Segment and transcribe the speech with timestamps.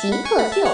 [0.00, 0.66] 极客秀。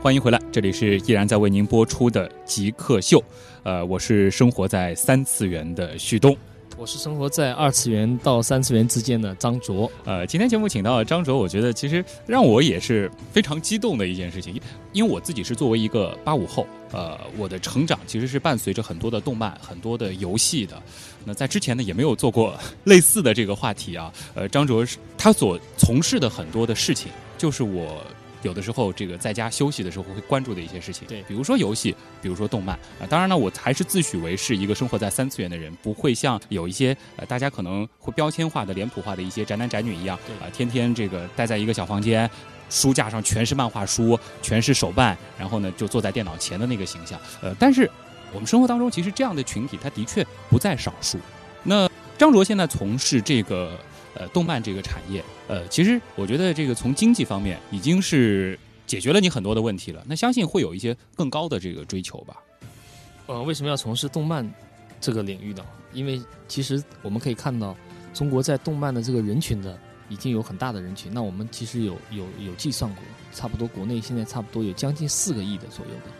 [0.00, 3.20] 欢迎回来，这里是依然在为您播出的极客秀。
[3.64, 6.36] 呃，我是生活在三次元的旭东，
[6.78, 9.90] 我是生活在二次元到三次元之间的张卓。
[10.04, 14.54] 呃，今天节目请到张卓，我觉得其实让我也是非常激动的一件事情，
[14.92, 20.80] 因为我自己是作为一个八五后，呃，我的成长其实是伴随着很多的动漫、很多的游戏的。
[21.24, 24.12] 那在之前呢，也没有做过类似的这个话题啊。
[24.34, 28.00] 呃，张卓是他所从事的很多的事情，就是我。
[28.42, 33.06] 有的时候，这个在家休息的时候会关注的一些事情，对，比如说游戏，比如说动漫啊。
[33.08, 42.30] 当然呢，我还是自诩为是一个生活在三次元的人，不会像有一些呃大家可能会标签化的、脸谱化的一些宅男宅女一样，啊，天天这个待在一个小房间，
[42.70, 47.18] 书架上全是漫画书，全是手办，然后呢就坐在电脑前的那个形象。
[47.42, 47.90] 呃，但是
[48.32, 51.18] 我们生活当中其实这样的群体，他的确不在少数。
[51.64, 53.76] 那张卓现在从事这个。
[54.14, 60.02] 呃，动漫这个产业，呃，其实我觉得这个从经济方面已经是解决了你很多的问题了。
[60.08, 62.36] 那相信会有一些更高的这个追求吧。
[63.26, 64.50] 呃，为什么要从事动漫
[65.00, 65.64] 这个领域呢？
[65.92, 67.76] 因为其实我们可以看到，
[68.12, 69.78] 中国在动漫的这个人群的
[70.08, 71.12] 已经有很大的人群。
[71.12, 76.10] 那我们其实有有有计算过，差不多国内现在差不多有将近四个亿的左右的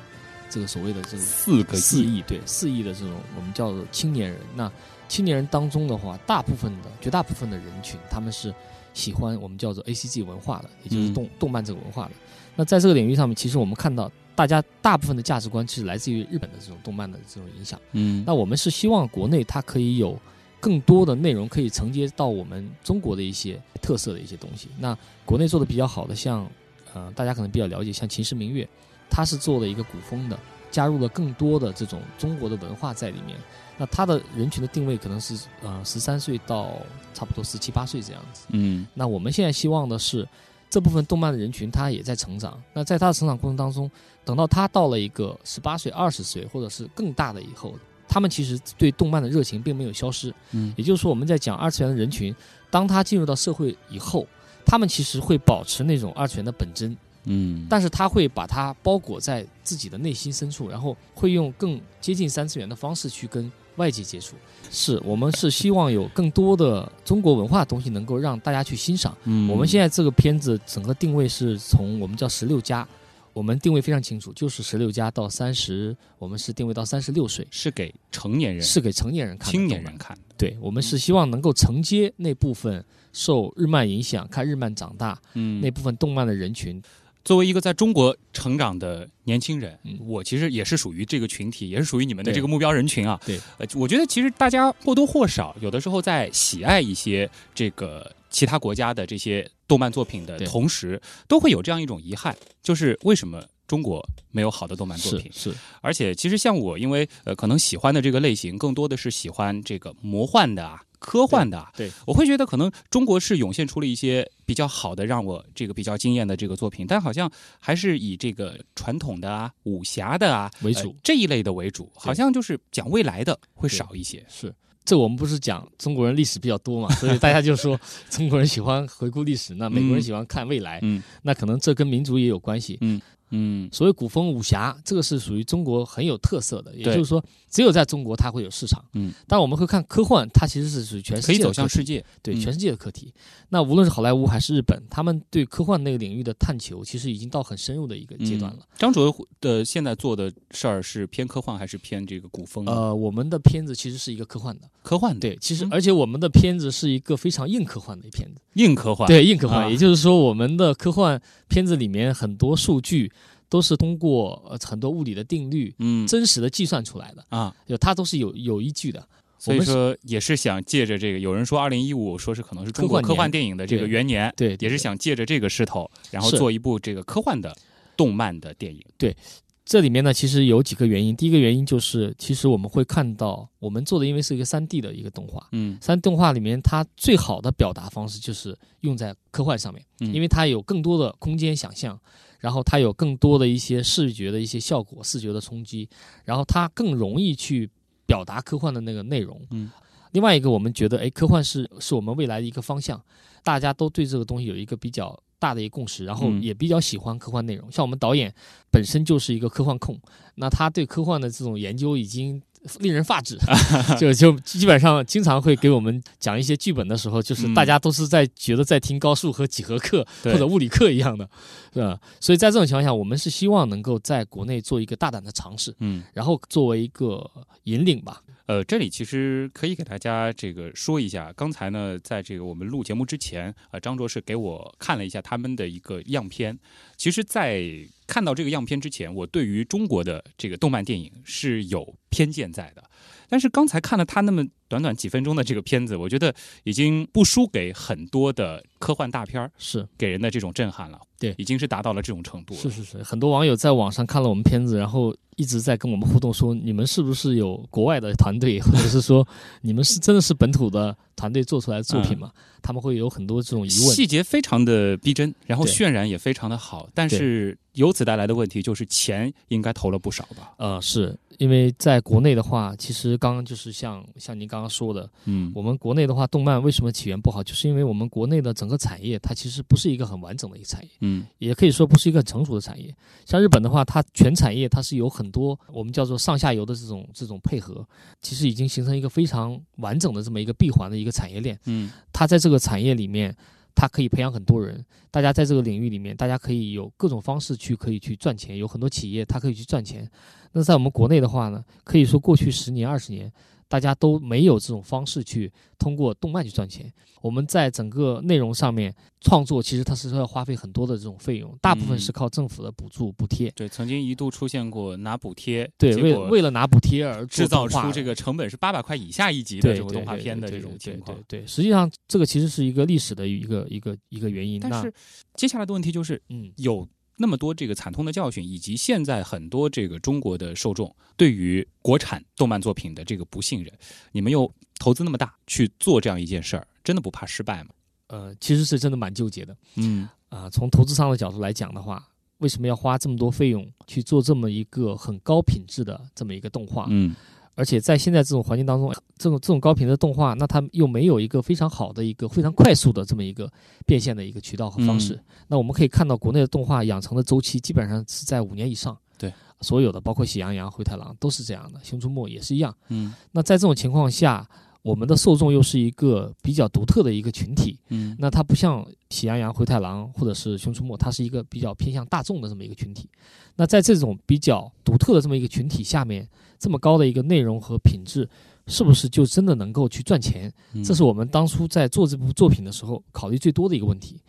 [0.50, 4.38] 这个所谓的这个四个四亿对四亿的这种我们叫做青年人。
[4.54, 4.70] 那
[5.08, 8.54] 青年人当中的话，大部分的绝大部分的人群，他们是
[8.92, 12.12] 喜欢我们叫做 A C G 文化的，也就是动动漫这个文化的。
[12.54, 17.80] 那在这个领域上面，其实我们看到大家大部分的价值观其实来自于日本的这种动漫的这种影响。
[17.92, 20.18] 嗯，那我们是希望国内它可以有
[20.60, 24.68] 更多的内容可以承接到我们中国的一些特色的一些东西。
[24.78, 26.48] 那国内做的比较好的，像
[26.92, 28.64] 呃大家可能比较了解，像《秦时明月》，
[29.08, 30.38] 它是做了一个古风的，
[30.70, 33.36] 加入了更多的这种中国的文化在里面。
[33.76, 36.76] 那他的人群的定位可能是呃十三岁到
[37.14, 38.46] 差不多十七八岁这样子。
[38.50, 38.86] 嗯。
[38.94, 40.26] 那我们现在希望的是，
[40.68, 42.60] 这部分动漫的人群他也在成长。
[42.72, 43.88] 那在他的成长过程当中，
[44.24, 47.72] 等到他到了一个十八岁、二十岁或者是更大的以后，
[48.08, 50.34] 他们其实对动漫的热情并没有消失。
[50.50, 50.74] 嗯。
[50.76, 52.34] 也就是说，我们在讲二次元的人群，
[52.70, 54.26] 当他进入到社会以后，
[54.66, 56.96] 他们其实会保持那种二次元的本真。
[57.28, 57.66] 嗯。
[57.70, 63.48] 但是他会把它包裹在自己的内心深处，然后会用更接近三次元的方式去跟。
[63.78, 64.34] 外界接触，
[64.72, 69.16] 是我们是希望有更多的中国文化的东西能够让大家去欣赏。
[69.22, 72.84] 嗯，我们现在这个片子整个定位是从我们叫十六加，
[73.32, 80.18] 我们定位非常清楚，就是十六加到三十，我们是定位到三十六岁，是给成年人，是给成年人看，青年人看。
[80.36, 86.82] 对，我们是希望能够承接那部分受日漫影响、看日漫长大，嗯，那部分动漫的人群。
[87.28, 93.20] 作为一个在中国成长的年轻人，我其实也是属于这个群体，也是属于你们的这个目标人群啊。
[93.26, 105.30] 对，呃，我觉得其实大家或多或少有的时候在喜爱一些这个其他国家的这些动漫作品的同时，都会有这样一种遗憾，就是为什么中国没有好的动漫作品？
[105.30, 110.80] 是，而且其实像我，因为呃，可能喜欢的这个类型更多的是喜欢这个魔幻的啊。
[110.98, 120.94] 科幻的，对，我会觉得可能中国是涌现出了一些比较好的，让我这个比较惊艳的这个作品，但好像还是以这个传统的啊、武侠的啊为主。
[121.02, 124.24] 这一类的为主，好像就是讲未来的会少一些。
[124.28, 124.54] 是，
[124.84, 127.78] 这我们不是讲中国人历史比较多嘛，所以大家就说
[128.10, 133.00] 中国人喜欢回顾历史，那美国人喜欢看未来，嗯，那可能这跟民族也有关系，嗯。
[133.30, 138.84] 嗯，所谓古风武侠，这个是属于中国很有特色的，也就是说，只有在中国它会有市场。
[138.94, 143.12] 嗯，但我们会看科幻，它其实是属于全世界可以走向世界，对全世界的课题。
[143.50, 148.60] 那无论是好莱坞还是日本，他们对科幻那个领域的探求，其实已经到很深入的一个阶段了。
[148.76, 152.64] 张卓的现在做的事儿是偏科幻还是偏这个古风？
[152.66, 159.06] 呃，我们的片子其实是一个科幻的，科幻对，其实而且我们的片子是一个非常硬科幻的一片子，硬科幻。
[159.06, 163.10] 对硬科幻，也就是说我们的科幻片子里面很多数据。
[163.48, 167.24] 都是通过呃很多物理的定律，嗯，真实的计算出来的。
[167.28, 169.06] 啊，就它都是有有依据的。
[169.40, 177.56] 所以说也是想借着这个，有人说二零一五说是可能是中国科幻电影的这个元年，对，也是想借着这个势头，然后做一部这个科幻的
[177.96, 178.84] 动漫的电影。
[178.96, 179.16] 对，
[179.64, 181.14] 这里面呢，其实有几个原因。
[181.14, 190.12] 第一个原因就是，其实我们会看到，我们做的因为是一个三 D 的一个动画，嗯，三 D 动画里面它最好的表达方式就是用在科幻上面，嗯。
[190.12, 191.96] 因为它有更多的空间想象，
[192.38, 195.88] 然后它有更多的一些视觉的一些效果、视觉的冲击，
[196.24, 197.70] 然后它更容易去
[198.06, 199.40] 表达科幻的那个内容。
[199.50, 199.70] 嗯，
[200.12, 203.00] 另外一个，我们觉得，哎，科幻是是我们未来的一个方向，
[203.42, 205.18] 大家都对这个东西有一个比较。
[205.40, 207.70] 大的一个共识，然后也比较喜欢科幻内容。
[207.70, 208.34] 像我们导演
[208.72, 209.96] 本身就是一个科幻控，
[210.34, 212.42] 那他对科幻的这种研究已经
[212.80, 213.38] 令人发指，
[213.98, 221.28] 就就基本上经常会给我们讲一些剧本的时候，就是大家都是在觉得在听高数和几何课或者物理课一样的，
[221.72, 221.98] 是吧？
[222.20, 227.30] 所以在这种情况下，我们是希望能够在国内做一个大胆的尝试，嗯，然后作为一个
[227.64, 228.22] 引领吧。
[228.46, 236.58] 呃，这里其实可以给大家这个说一下，刚才呢，在这个我们录节目之前，呃，张卓是给我看了一下他们的一个样片。
[236.96, 237.62] 其实，在
[238.08, 242.82] 看到这个样片之前，我对于中国的这个动漫电影是有偏见在的。
[243.28, 246.34] 但是刚才看了他那么短短几分钟的这个片子，我觉得
[246.64, 250.98] 已经不输给很多的科幻大片儿，是给人的这种震撼了。
[251.18, 252.54] 对，已经是达到了这种程度。
[252.54, 259.26] 是是是，很多网友在网上看了我们片子，然后一直在跟我们互动，说你们是不是有国外的团队，或者是说
[259.62, 262.30] 你们是真的是本土的团队做出来的作品吗？
[262.62, 263.94] 他们会有很多这种疑问。
[263.94, 270.54] 细节非常的逼真，然后渲染也非常的好，但是由此带来的问题就是钱应该投了不少吧？
[270.58, 271.18] 呃，是。
[271.38, 281.07] 因为在国内的话，其实刚刚就是像像您刚刚说的，嗯，我们国内的话，动漫为什么起源不好，就是因为我们国内的整个产业它其实不是一个很完整的一个产业，嗯，
[281.38, 282.94] 也可以说不是一个很成熟的产业。
[283.24, 287.86] 像日本的话，它全产业它是有很多我们叫做上下游的这种这种配合，
[288.20, 293.36] 其实已经形成一个非常完整的这么一个闭环的一个产业链，嗯，它在这个产业里面。
[293.80, 300.04] 它可以培养很多人，大家在这个领域里面，大家可以有各种方式去可以去赚钱，有很多企业它可以去赚钱。
[300.50, 303.32] 那在我们国内的话呢，可以说过去十年二十年。
[303.68, 306.92] 大家都没有这种方式去通过动漫去赚钱。
[307.20, 313.50] 我们在整个内容上面创作，其实它是要花费很多的这种费用，大部分是靠政府的补助补贴。
[313.56, 321.18] 对，曾经一度出现过拿补贴，对，为为了拿补贴而制造出这个成本是八百块以下一集的这种动画片的这种情况。
[321.26, 324.60] 对，实际上这个其实是一个历史的一个一个一个原因。
[324.60, 324.92] 但是
[325.34, 326.86] 接下来的问题就是，嗯，有。
[327.18, 333.72] 那么多这个惨痛的教训，以及现在很多这个中国的受众对于国产动漫作品的这个不信任，
[334.12, 337.70] 你们又投资那么大去做这样一件事儿，真的不怕失败吗？
[338.06, 339.56] 呃，其实是真的蛮纠结的。
[339.74, 346.86] 嗯啊，从投资商的角度来讲的话，为什么要花这么多费用去做这么一个很高品质的这么一个动画？
[346.88, 347.14] 嗯。
[347.58, 353.50] 而且在现在这种环境当中，这种这种高频的动画，那它又没有一个非常好的一个非常快速的这么一个
[353.84, 355.18] 变现的一个渠道和方式。
[355.48, 358.96] 那我们可以看到，国内的动画养成的周期基本上是在五年以上。
[359.18, 362.72] 对，所有的包括喜羊羊、灰太狼都是这样的，熊出没也是一样。
[362.90, 364.48] 嗯，那在这种情况下，
[364.88, 367.78] 我们的受众又是一个比较独特的一个群体。
[367.88, 373.08] 嗯，那它不像喜羊羊、灰太狼或者是熊出没，它是一个比较偏向大众的这么一个群体。
[373.56, 376.28] 那在这种比较独特的这么一个群体下面。
[376.60, 378.28] 这么高的一个内容和品质，
[378.66, 380.52] 是不是就真的能够去赚钱？
[380.84, 384.20] 这是我们当初在做这部作品的时候考虑最多的一个问题。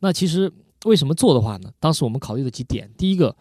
[0.00, 0.52] 那其实
[0.84, 1.70] 为什么做的话呢？
[1.78, 3.36] 当时我们考虑的几点：第一个，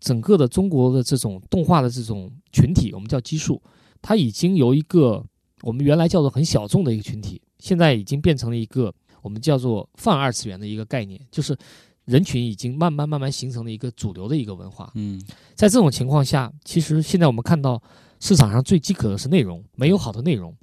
[0.00, 3.62] 整个的中国的这种动画的这种群体，我们叫基数，
[4.02, 5.24] 它已经由一个
[5.64, 11.56] 我们原来叫做很小众的一个群体，现在已经变成了一个我们叫做泛二次元的一个概念，就是。
[12.06, 14.92] 人群已经慢慢慢慢形成了一个主流的一个文化。
[14.94, 15.18] 嗯，
[15.54, 17.82] 在这种情况下，其实现在我们看到
[18.20, 20.54] 市场上最饥渴的是内容，没有好的内容。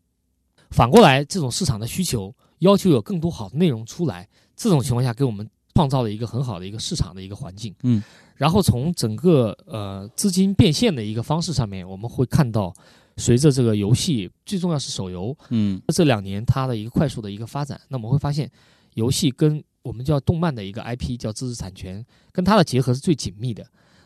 [0.69, 4.29] 反过来，这种市场的需求要求有更多好的内容出来。
[4.55, 7.73] 这种情况下，给我们创造了一个很好的一个市场的一个环境。
[7.81, 8.03] 嗯，
[8.35, 12.71] 然后从整个呃资金变现的一个方式上面，我们会看到，
[13.21, 18.49] 随着这个游戏，最重要是手游，嗯，这两年它的一个快速的一个发展，那我们会发现，
[18.95, 23.63] 游戏跟我们叫动漫的一个 IP 叫知识产权，跟它的结合是最紧密的。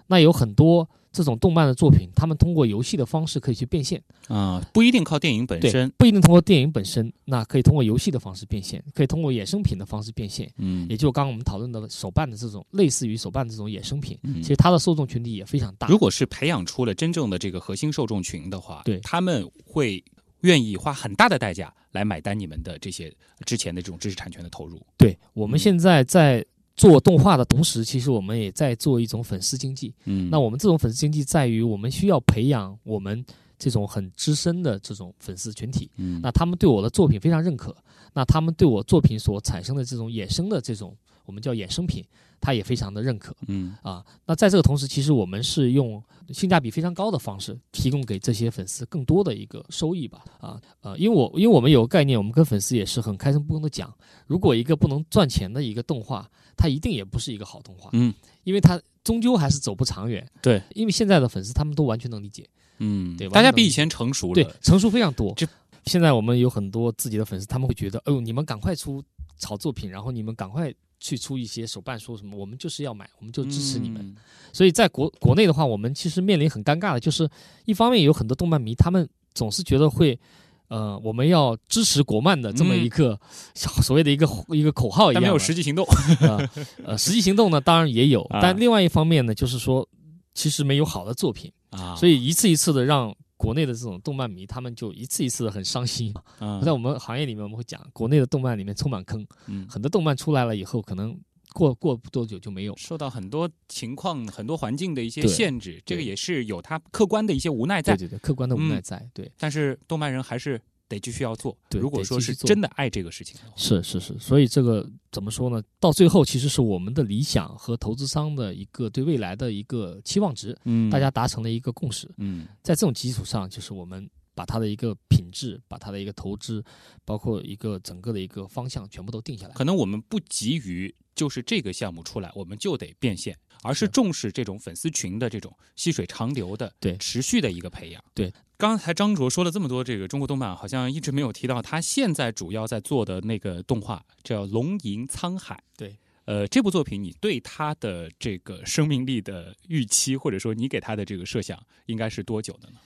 [0.07, 10.51] 那有很多这种动漫的作品，他们通过游戏的方式可以去变现啊，不一定靠电影本身，不一定通过电影本身，那可以通过游戏的方式变现，可以通过衍生品的方式变现。
[10.57, 15.87] 嗯，也就刚刚我们讨论的手办的这种类似于手办的这种衍生品，其实它的受众群体也非常大。
[15.87, 20.03] 如果是培养出了真正的这个核心受众群的话，对他们会。
[20.41, 23.11] 愿意花很大的代价来买单你们的这些
[23.47, 24.79] 之前的这种知识产权的投入。
[24.95, 26.45] 对，我们现在在
[26.75, 29.93] 做动画的同时，其实我们也在做一种粉丝经济。
[30.03, 33.25] 嗯，那我们这种粉丝经济在于，我们需要培养我们
[33.57, 35.89] 这种很资深的这种粉丝群体。
[35.97, 37.75] 嗯，那他们对我的作品非常认可，
[38.13, 42.03] 那他们对我作品所产生的这种衍生的这种我们叫衍生品，
[42.39, 44.05] 他也非常的认可嗯啊。
[44.25, 53.93] 那在这个同时，其实我们是用性价比非常高的方式，提供给这些粉丝更多的一个收益吧啊呃，因为我因为我们有个概念，我们跟粉丝也是很开诚布公的讲，
[54.27, 58.13] 如果一个不能赚钱的一个动画，它一定也不是一个好动画，嗯，
[58.43, 60.27] 因为它终究还是走不长远。
[60.41, 62.47] 对，因为现在的粉丝他们都完全能理解。
[62.79, 64.33] 嗯，对大家比以前成熟了。
[64.33, 65.33] 对，成熟非常多。
[65.35, 65.47] 就
[65.85, 69.03] 现在我们有很多自己的粉丝，他们会觉得，哎呦，你们赶快出
[69.43, 74.01] 好作品，然后你们赶快去出一些手办，说什么我们就是要买，我们就支持你们。
[74.01, 74.15] 嗯
[74.53, 77.29] 所以在国国内的话，我们其实面临很尴尬的，就是
[77.65, 80.19] 一方面有很多动漫迷，他们总是觉得会。
[80.67, 83.19] 呃，我们要支持国漫的这么一个、
[83.53, 85.85] 所谓的一个一个口号一样的，但没有实际行动。
[86.21, 86.49] 呃
[86.83, 89.87] 呃，实际行动呢，当然也有，啊但另外一方面呢，就是说，
[90.33, 96.13] 其实没有好的作品，啊，所以一次一次的让国内的这种动漫迷，他们就一次一次的很伤心。
[96.39, 101.19] 嗯在我们行业里面，我们会讲，国内的动漫里面充满坑，嗯很多动漫出来了以后，可能
[101.53, 102.75] 过过不多久就没有。
[102.77, 108.07] 受到很多情况、很多环境的一些限制，这个也是有它客观的一些无奈在对。
[108.07, 111.57] 对对，客观的无奈嗯在，对，但是动漫人还是得继续要做。
[111.69, 115.61] 对如果说是真的爱这个事情是是是，所以这个怎么说呢？
[115.79, 122.09] 到最后其实是我们的理想和投资商的一个对未来的一个期望值，嗯大家达成了一个共识。
[122.17, 126.63] 嗯在这种基础上，就是我们把它的一个品质、把它的一个投资，
[127.03, 129.53] 包括一个整个的一个方向，全部都定下来。
[129.53, 138.03] 可能我们不急于就是这个项目出来，我们就得变现，而是是重视这种粉丝群的这种细水长流的、对持续的一个培养。
[138.13, 145.55] 对，刚才张卓说了这么多这个中国动漫，好像一直没有提到他现在主要在做的那个动画叫《龙吟沧海》。
[145.77, 145.97] 对。
[146.25, 152.79] 呃，这部作品你对它的这个生命力的预期，或者说你给它的这个设想，应该是多久的呢？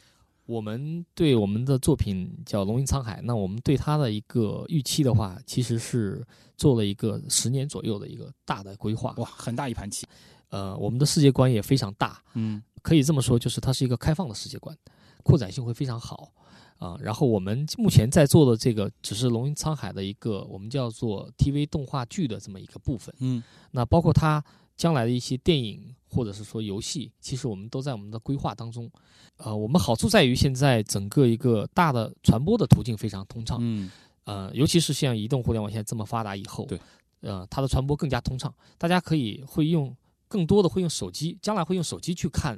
[0.50, 6.26] 我们对我们的作品叫《龙吟沧海》，那我们对它的一个预期的话，其实是
[6.58, 9.14] 做了一个十年左右的一个大的规划。
[9.18, 10.08] 哇，很大一盘棋。
[10.50, 14.76] 呃，我们的世界观也非常大，嗯可以这么说，就是它是一个开放的世界观，
[15.22, 16.32] 扩展性会非常好
[16.80, 23.14] 啊、然后我们目前在做的这个只是《龙吟沧海》的一个我们叫做 TV 动画剧的这么一个部分。
[23.20, 24.44] 嗯那包括它
[24.80, 28.90] 将来的一些电影或者是说游戏，其实我们都在我们的规划当中。
[29.36, 33.92] 呃，我们好处在于现在整个一个大的传播的途径非常通畅，嗯
[34.24, 36.80] 呃，尤其是像移动互联网现在这么发达以后，对，
[37.20, 39.94] 呃，它的传播更加通畅，大家可以会用
[40.30, 42.58] 更多的会用手机，将来会用手机去看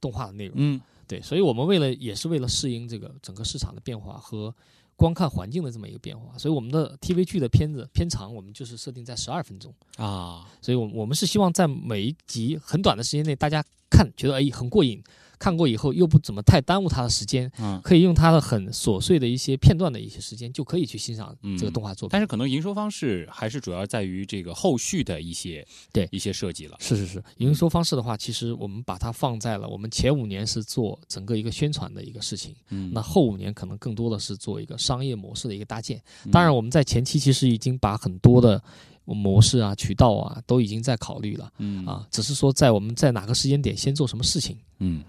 [0.00, 0.54] 动画的内容。
[0.56, 4.54] 嗯对，所以我们为了也是为了适应这个整个市场的变化和
[4.98, 9.72] 观看环境的这么一个变化，所以我们的 TV 剧的片子片长我们就是设定在十二分钟。
[9.96, 15.02] 啊，所以，我我们是希望在每一集很短的时间内，大家看觉得哎很过瘾，
[15.38, 17.80] 看过以后又不怎么太耽误他的时间，嗯。
[17.82, 22.12] 可以用他的很琐碎的一些片段的一些时间，就可以去欣赏这个嗯动画作品。
[22.12, 26.76] 但是可能营收方式还是主要在于这个后续的一些对一些设计了。
[26.80, 36.02] 是是是，营收方式的话，其实我们把它放在了我们前五年是做整个一个宣传的一个事情，嗯那后五年可能更多的是做一个商业模式的一个搭建。
[36.24, 38.62] 嗯当然，我们在前期其实已经把很多的
[39.14, 44.58] 模式啊、渠道啊都已经在考虑了嗯啊，只是说在我们在哪个时间点先做什么事情。
[44.78, 45.02] 嗯。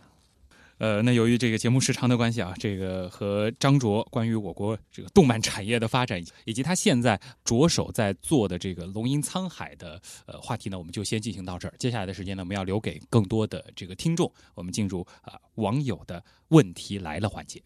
[0.77, 11.73] 呃，那由于这个节目时长的关系啊，这个和张卓关于我国这个动漫产业的发展，以及他现在着手在做的这个《龙吟沧海》的呃话题呢，我们就先进行到这儿。
[11.77, 17.61] 接下来的时间呢，我们要留给更多的这个听众，我们进入啊、网友的问题来了环节。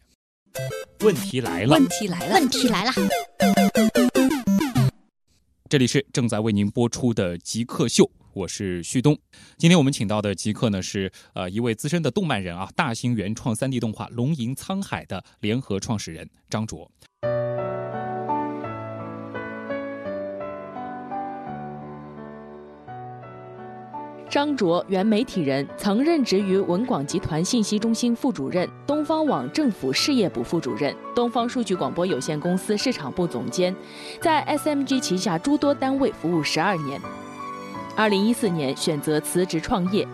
[0.98, 2.92] 问题来了，问题来了，问题来了，
[5.70, 9.18] 这里是正在为您播出的极客秀，我是旭东。
[9.56, 16.92] 今天我们请到的极客呢是呃一位资深的动漫人啊，大型原创三 D 动画《龙吟沧海》的联合创始人张卓。
[24.34, 33.72] 张卓，原媒体人，曾任职于文广集团信息中心副主任、东方网政府事业部副主任、东方数据广播有限公司市场部总监，
[34.20, 37.00] 在 SMG 旗下诸多单位服务十二年。
[37.94, 40.04] 二零一四年选择辞职创业，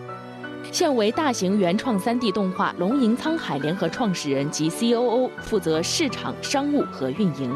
[0.71, 7.51] 现为大型原创 3D 动画《龙吟沧海》联合创始人及 COO，负责市场、商务和运营。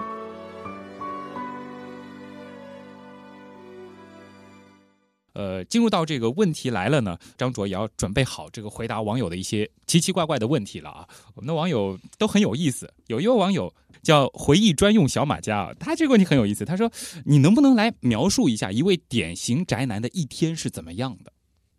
[5.35, 11.07] 呃，进入到这个问题来了呢，张卓也要准备好这个回答网友的一些奇奇怪怪的问题了啊。
[11.35, 16.89] 我们的网友都很有意思，有一位网友叫回忆专用小马甲啊，他这个问题很有意思，他说
[17.25, 21.31] ：“你能不能来描述一下一位典型宅男的一天是怎么样的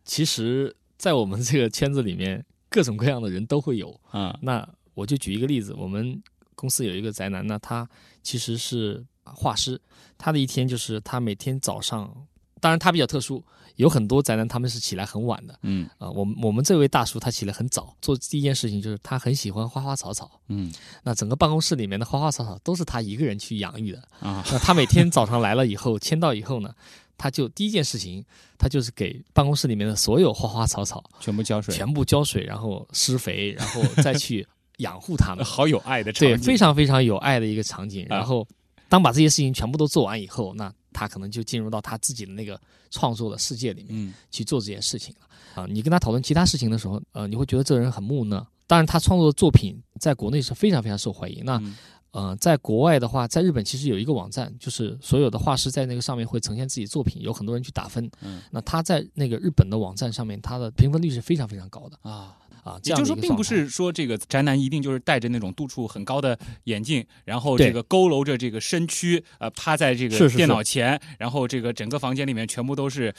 [0.04, 3.98] 其实，在我们这个圈子里面，各种各样的人都会有。
[4.10, 6.22] 啊那我就举一个例子，我们
[6.54, 7.88] 公司有一个宅男呢，他
[8.22, 9.80] 其实是画师，
[10.18, 12.14] 他的一天就是他每天早上
[12.60, 13.42] 当然他比较特殊，
[13.76, 16.10] 有很多宅男他们是起来很晚的嗯啊。
[16.10, 20.40] 我们我们这位大叔他起来很早，做第一件事情就是他很喜欢花花草草。
[20.48, 20.72] 嗯
[21.02, 23.98] 那整个办公室里面的花花草草都是他一个人去养育的。
[24.20, 26.74] 啊 那他每天早上来了以后，签到以后呢，
[27.18, 28.24] 他就第一件事情，
[28.58, 34.46] 他就是给办公室里面的所有花花草草全部浇水，全部浇水，然后施肥，然后再去
[34.78, 35.44] 养护它们。
[35.46, 38.04] 好有爱的场对，非常非常有爱的一个场景。
[38.04, 38.46] 啊然后，
[38.88, 45.62] 当把这些事情全部都做完以后，那他可能就进入到他自己的那个创作的世界里面嗯去做这件事情了。
[45.62, 48.46] 啊，你跟他讨论其他事情的时候，呃，你会觉得这个人很木讷。
[48.66, 51.44] 当然，他创作的作品在国内是非常非常受欢迎。
[51.44, 51.76] 那嗯
[52.12, 58.10] 呃，在国外的话，在日本其实有一个网站，就是所有的画师在那个上面会呈现自己作品，有很多人去打分。
[58.22, 62.36] 嗯那他在那个日本的网站上面，他的评分率是非常非常高的啊。
[62.66, 62.78] 啊。
[62.82, 73.14] 也就是说，并不是说这个宅男一定就是戴着那种度数很高的眼镜，然后这个佝偻着这个身躯，呃，趴在这个电脑前，然后这个整个房间里面全部都是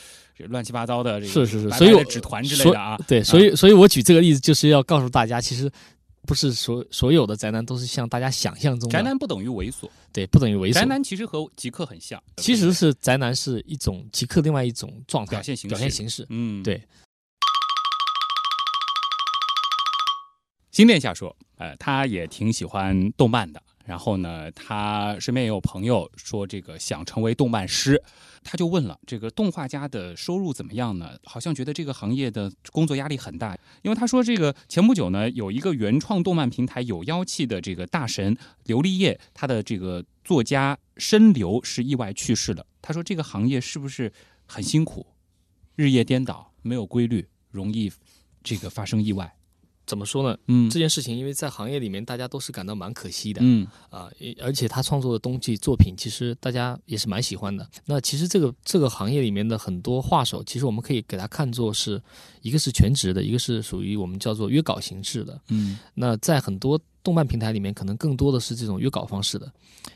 [0.49, 2.97] 乱七八糟的这个是是是所以纸团之类的啊。
[3.07, 5.71] 对，所以所以我举这个例子就是要告诉大家，其实
[6.23, 10.85] 不是所所有的宅男都是像大家想象中的宅男不等于猥琐，对，不等于猥琐宅。
[10.85, 16.25] 男其实和极客很像，其实是宅男是一种极客另外一种状态表现形式表现形式。
[16.29, 16.81] 嗯，对。
[20.77, 23.59] 金殿下说，呃，他也挺喜欢动漫的。
[23.83, 27.99] 然后呢，他身边也有朋友说这个想成为动漫师，
[28.43, 31.17] 他就问了，这个动画家的收入怎么样呢？
[31.23, 42.63] 好像觉得这个行业的工作压力很大，因为他说这个前不久呢，有一个原创动漫平台有妖气的这个大神刘立业，他的这个作家申流是意外去世了。
[42.83, 44.13] 他说这个行业是不是
[44.45, 45.07] 很辛苦，
[45.75, 47.91] 日夜颠倒，没有规律，容易
[48.43, 49.33] 这个发生意外？
[49.87, 50.37] 怎么说呢？
[50.47, 53.39] 嗯这件事情，因为在行业里面，大家都是感到蛮可惜的。
[53.41, 57.67] 嗯啊，也而且他创作的东西作品，其实大家也是蛮喜欢的。
[57.85, 61.99] 那其实这个这个行业里面的很多画手，其实我们可以给他看作是
[62.41, 65.41] 一个是全职的，一个是属于我们叫做约稿形式的。
[65.47, 69.49] 嗯那在很多动漫平台里面，可能更多的是这种约稿方式的。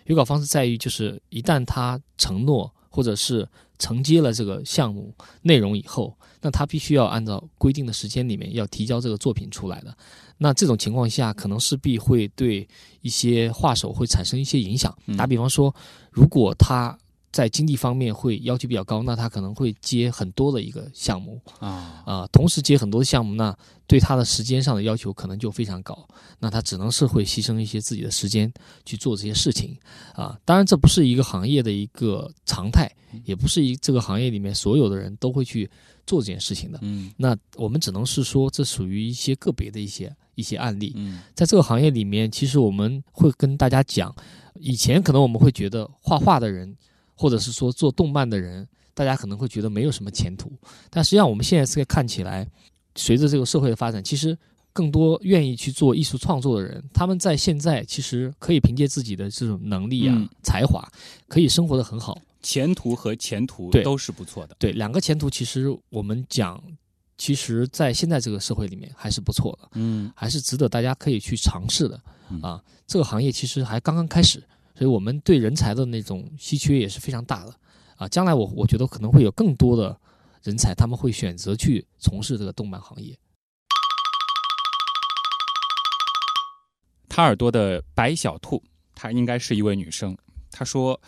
[0.06, 3.46] 约稿方式在于，就是一旦他承诺或者是
[3.82, 9.98] 承接了这个项目内容以后，那他必须要按照规定的时间里面要提交这个作品出来的。
[10.38, 12.68] 那这种情况下，可能势必会对
[13.02, 14.96] 一些画手会产生一些影响。
[15.08, 15.74] 嗯打比方说，
[16.12, 16.98] 如果他
[17.32, 26.08] 在经济方面会要求比较高，那他可能会接很多的一个项目，啊啊、同时接很多项目，那对他的时间上的要求可能就非常高，
[26.40, 28.52] 那他只能是会牺牲一些自己的时间
[28.86, 29.78] 去做这些事情
[30.14, 30.38] 啊。
[30.46, 32.90] 当然，这不是一个行业的一个常态，
[33.24, 35.70] 也不是一这个行业里面所有的人都会去
[36.06, 36.80] 做这件事情的。
[36.82, 40.94] 嗯那我们只能是说，这属于一些个别的一些一些案例。
[40.96, 44.14] 嗯在这个行业里面，其实我们会跟大家讲，
[44.56, 46.76] 以前可能我们会觉得画画的人，
[47.22, 50.52] 或者是说做动漫的人，大家可能会觉得没有什么前途。
[50.90, 52.48] 但实际上，我们现在这个看起来，
[52.96, 54.36] 随着这个社会的发展，其实
[54.74, 60.84] 更多愿意去做艺术创作的人，他们在现在其实可以凭借自己的这种能力啊、嗯才华，
[61.28, 62.20] 可以生活的很好。
[62.42, 64.56] 前途和前途对都是不错的。
[64.58, 66.60] 对，两个前途其实我们讲，
[67.20, 69.70] 其实在现在这个社会里面还是不错的。
[69.76, 72.60] 嗯还是值得大家可以去尝试的嗯啊。
[72.88, 74.44] 这个行业其实还刚刚开始，
[74.82, 77.54] 所以我们对人才的那种稀缺也是非常大的
[77.98, 78.08] 啊。
[78.08, 79.96] 将来我我觉得可能会有更多的
[80.42, 83.16] 人才，他们会选择去从事这个动漫行业。
[87.08, 88.64] 他耳朵的白小兔，
[88.96, 90.18] 她应该是一位女生。
[90.50, 91.00] 她说：“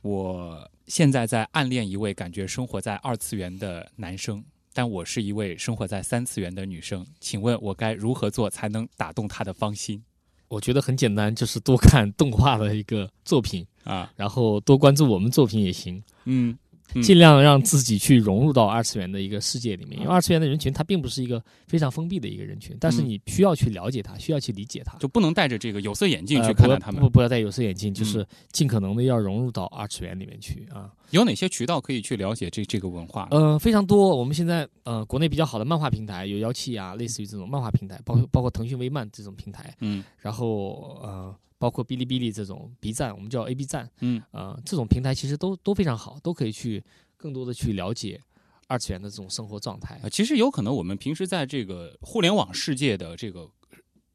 [0.00, 7.06] 我现在在暗恋一位感觉生活在二次元的男生，但我是一位生活在三次元的女生。
[7.20, 10.02] 请问我该如何做才能打动他的芳心
[10.48, 14.10] 我觉得很简单，就是多看动画的一个作品，啊？
[14.16, 16.50] 然后多关注我们作品也行，嗯。
[16.50, 16.58] 嗯
[17.02, 19.98] 尽量让自己去融入到二次元的一个世界里面。
[20.00, 24.96] 因为二次元的人群它并不是一个非常封闭的一个人群，但是嗯你需要去了解它，需要去理解它。
[24.98, 27.00] 就不能戴着这个有色眼镜去看待他们。
[27.00, 30.90] 不不要戴有色眼镜，就嗯是尽可能的要融入到二次元里面去啊。
[31.10, 33.28] 有哪些渠道可以去了解这这个文化？
[33.30, 34.14] 呃，非常多。
[34.14, 46.82] 我们现在呃，国内比较好的漫画平台有妖气啊，类似于这种漫画平台，包括包括腾讯微漫这种平台，嗯然后呃，包括哔哩哔哩这种 B 站，我们叫 A B 站，嗯呃，这种平台其实都都非常好，都可以去
[47.16, 48.20] 更多的去了解
[48.66, 50.08] 二次元的这种生活状态啊，。
[50.08, 53.48] 其实有可能我们平时在这个互联网世界的这个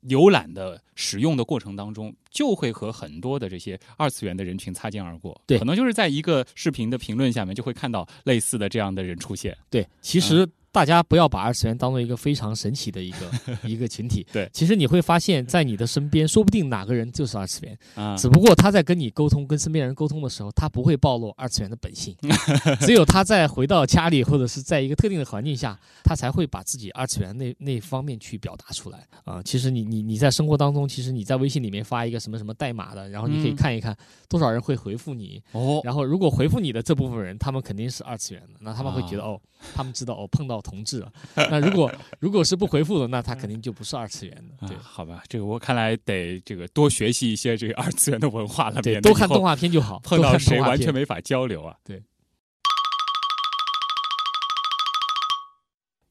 [0.04, 5.42] 浏览的使用的过程当中，就会和很多的这些二次元的人群擦肩而过。
[5.46, 9.58] 对可能就是在一个视频的评论下面，就会看到类似的这样的人出现。
[9.70, 13.32] 对，其实大家不要把二次元当做一个非常神奇的一个
[13.64, 14.26] 一个群体。
[14.34, 22.16] 对，其实你会发现在你的身边，说不定哪个人就是二次元，啊，只不过他在跟你沟通、跟身边人沟通的时候，他不会暴露二次元的本性。
[22.82, 29.08] 只有他在回到家里或者是在一个特定的环境下，他才会把自己二次元那那方面去表达出来。
[29.24, 29.42] 啊。
[29.44, 33.56] 其实你你你在生活当中，其实你在微信里面发一个什么什么代码的，然后你可以嗯。
[33.56, 33.96] 看一看
[34.28, 39.30] 多少人会回复你，哦，然后如果回复你的这部分人，他们肯定是二次元的，那他们会觉得、啊。
[39.30, 39.42] 哦，
[39.76, 41.12] 他们知道哦碰到同志了。
[41.36, 44.68] 那如果如果是不回复的，那他肯定就不是二次元的。
[44.68, 51.76] 对啊，好吧，这个我看来得这个多学习一些这个二次元的文化了，对，免得以后多看动画片就好， 碰到谁完全没法交流啊。
[51.84, 52.02] 对。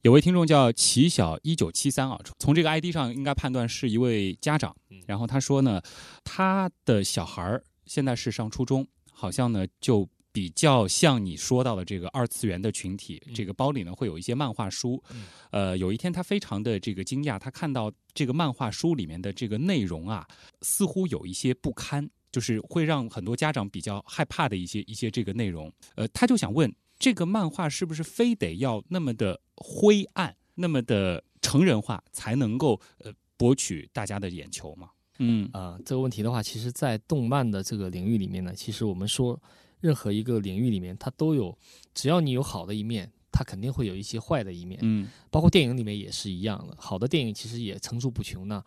[0.03, 5.01] 有位听众叫齐小一九七三啊，从这个 ID 上应该判断是一位家长嗯。
[5.07, 5.81] 然后他说呢，
[6.25, 13.23] 他的小孩儿现在是上初中，好像呢就比较像你说到的这个二次元的群体。
[13.27, 15.25] 嗯这个包里呢会有一些漫画书嗯。
[15.51, 20.27] 呃，有一天他非常的这个惊讶，他看到这个漫画书里面的这个内容啊，
[20.63, 25.71] 似乎有一些不堪，就是会让很多家长比较害怕的一些一些这个内容。
[25.95, 34.89] 呃，他就想问，这个漫画是不是非得要那么的灰暗、那么的成人化，才能够呃博取大家的眼球嘛？
[35.19, 39.41] 嗯啊、这个问题的话，其实，在动漫的这个领域里面呢，其实我们说，
[39.83, 41.55] 任何一个领域里面，它都有，
[41.93, 44.79] 只要你有好的一面，它肯定会有一些坏的一面。
[44.83, 48.65] 嗯包括电影里面也是一样的，好的电影其实也层出不穷呢。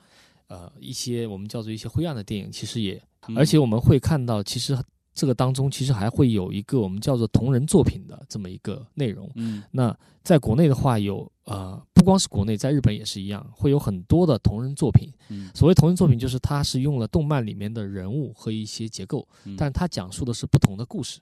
[0.47, 4.78] 呃，一些我们叫做一些灰暗的电影，其实也，嗯而且我们会看到，其实
[5.13, 9.32] 这个当中其实还会有一个我们叫做同人作品的这么一个内容。
[9.36, 15.11] 嗯那在国内的话有，呃，不光是国内，在日本也是一样，会有很多的同人作品。
[15.29, 21.19] 嗯所谓同人作品，就是它是用了动漫里面的人物和一些结构，嗯但是它讲述的是不同的故事。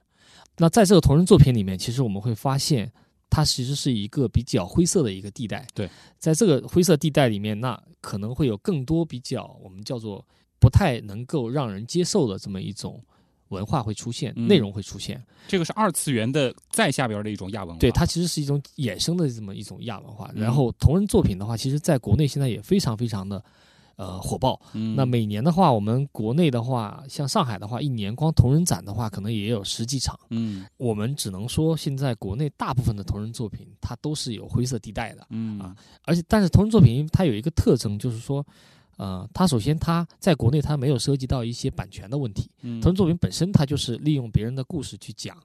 [0.57, 2.91] 那在这个同人作品里面，其实我们会发现，
[3.29, 5.65] 它其实是一个比较灰色的一个地带。
[5.73, 10.23] 对，在这个灰色地带里面，那可能会有更多比较我们叫做
[10.59, 13.01] 不太能够让人接受的这么一种
[13.49, 15.23] 文化会出现，嗯内容会出现。
[15.47, 17.79] 这个是二次元的再下边的一种亚文化。
[17.79, 20.32] 对，它其实是一种衍生的这么一种亚文化。
[20.36, 23.43] 嗯然后同人作品的话，其实在国内现在也非常非常的
[23.95, 24.60] 呃火爆。
[24.73, 30.19] 嗯那每年的话，我们国内的话，像上海的话，一年光同人展的话，可能也有十几场。
[30.29, 35.27] 嗯我们只能说，现在国内大部分的同人作品，它都是有灰色地带的。
[35.29, 35.75] 嗯啊
[36.06, 38.45] 而且，但是同人作品它有一个特征，就是说，
[38.97, 42.49] 呃，它首先它在国内它没有涉及到一些版权的问题。
[42.62, 45.38] 嗯同人作品本身它就是利用别人的故事去讲，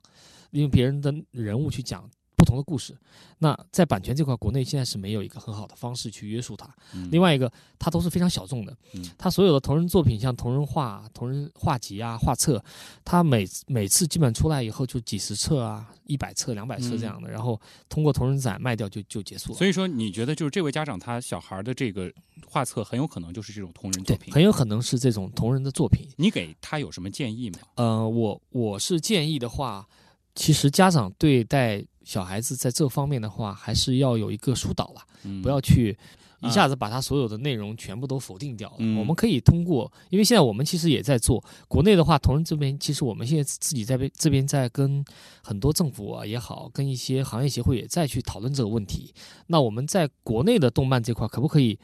[0.51, 2.97] 利用别人的人物去讲不同的故事。
[3.41, 6.73] 那在版权这块，国内现在是没有一个很好的方式去约束它。
[6.95, 12.63] 嗯另外一个，它都是非常小众的嗯，它所有的同人作品，像同人画、同人画集啊、画册，
[13.05, 19.59] 它每每次基本出来以后就几十册啊、一百册、两百册这样的，然后通过同人展卖掉就就结束了。
[19.59, 22.13] 所以说，你觉得就是这位家长他小孩的这个
[22.47, 24.33] 画册很有可能就是这种同人作，品？
[24.33, 26.09] 很有可能是这种同人的作品。
[26.17, 27.59] 你给他有什么建议吗？
[27.77, 29.87] 呃，我我是建议的话，
[30.35, 35.95] 其实家长对待小孩子在这方面的话，还是要有一个疏导了，嗯不要去
[36.41, 38.77] 一啊下子把他所有的内容全部都否定掉了。
[38.79, 45.05] 嗯我们可以通过，因为现在我们其实也在做国内的话，同仁这边其实我们现在自己在被这边在跟
[45.43, 49.13] 很多政府啊也好，跟一些行业协会也在去讨论这个问题。
[49.49, 51.79] 那我们在国内的动漫这块，可不可以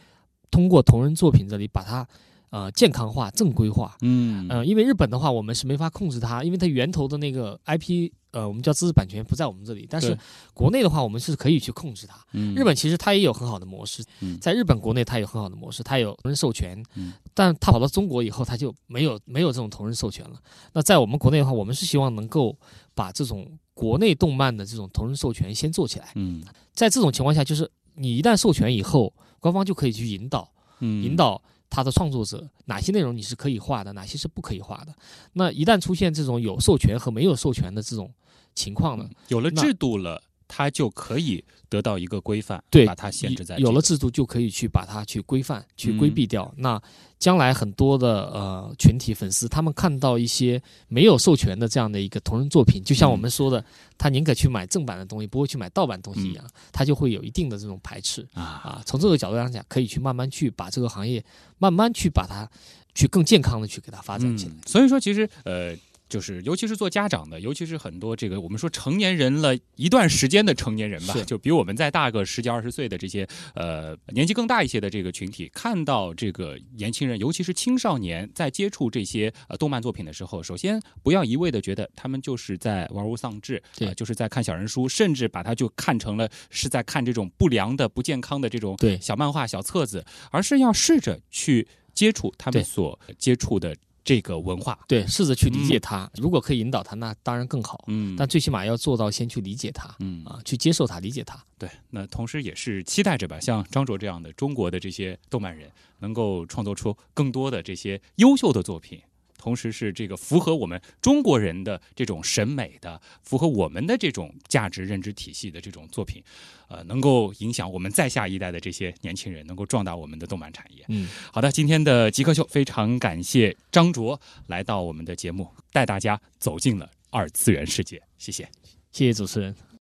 [0.51, 2.09] 通过同人作品这里把它
[2.55, 3.97] 呃健康化、正规化？
[4.03, 9.89] 嗯呃，因为日本的话，我们是没法控制它，因为它源头的那个 IP，呃，我们叫知识版权不在我们这里。
[9.91, 10.17] 但是
[10.53, 12.17] 国内的话，我们是可以去控制它。
[12.33, 20.37] 嗯日本其实它也有很好的模式，嗯在日本国内它有很好的模式，它有同人授权，嗯但它跑到中国以后，它就没有没有这种同人授权了。
[20.75, 22.57] 那在我们国内的话，我们是希望能够
[22.95, 26.13] 把这种国内动漫的这种同人授权先做起来。
[26.15, 26.41] 嗯
[26.73, 30.49] 在这种情况下，就是你一旦授权以后，官方就可以去引导。
[30.81, 31.41] 嗯引导
[31.75, 34.95] 他的创作者哪些内容你是可以画的，哪些是不可以画的。
[35.33, 38.09] 那一旦出现这种有授权和没有授权的这种
[38.55, 46.53] 情况呢，有了制度了，它就可以得到一个规范，对把它限制在有了制度就可以去把它去规范、去嗯规避掉。
[46.57, 46.81] 那
[47.19, 53.65] 将来很多的呃群体粉丝，他们看到一些没有授权的这样的一个同人作品，就像嗯我们说的，
[53.97, 58.27] 他宁可去买正版的东西，不会去买盗版东西一样，他就会有一定的这种排斥。
[58.35, 61.25] 啊啊，从这个角度上讲，可以去慢慢去把这个行业
[61.59, 62.49] 慢慢去把它
[62.95, 64.53] 去更健康的去给它发展起来。
[64.53, 64.61] 嗯。
[64.67, 65.75] 所以说，其实呃。
[66.09, 93.75] 就是尤其是做家长的，尤其是很多这个我们说成年人了一段时间的成年人吧，就比我们再大个十几二十岁的这些呃年纪更大一些的这个群体，看到这个年轻人，尤其是青少年在接触这些呃动漫作品的时候，首先不要一味的觉得他们就是在玩物丧志，对，就是在看小人书，甚至把它就看成了是在看这种不良的、不健康的这种对小漫画、小册子，而是要试着去接触他们所接触的。
[94.05, 96.11] 这个文化，对，试着去理解它。
[96.15, 97.85] 如果可以引导他，那当然更好。
[97.89, 101.43] 嗯，但最起码要做到先去理解它，嗯啊，去接受它，理解它。
[101.59, 109.01] 对，那同时也是期待着吧，像张卓这样的中国的这些动漫人，能够创作出更多的这些优秀的作品。
[109.45, 116.25] 同时是这个符合我们中国人的这种审美的，符合我们的这种价值认知体系的这种作品，
[116.69, 120.83] 呃，能够影响我们在下一代的这些年轻人，能够壮大我们的动漫产业。
[120.89, 128.01] 嗯，好的，今天的极客秀非常感谢张卓来到我们的节目，带大家走进了二次元世界。
[128.17, 128.49] 谢谢，
[128.93, 129.74] 谢谢主持人。